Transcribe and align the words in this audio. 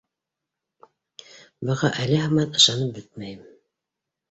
Быға 1.69 1.93
әле 2.05 2.23
һаман 2.23 2.59
ышанып 2.63 2.93
бөтмәйем. 2.99 3.47